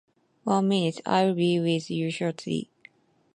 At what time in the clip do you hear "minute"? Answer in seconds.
0.69-0.99